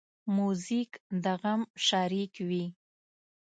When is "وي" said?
2.47-2.65